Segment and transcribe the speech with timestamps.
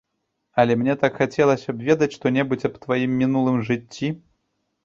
[0.63, 4.07] Але мне так хацелася б ведаць, што-небудзь аб тваім мінулым жыцці.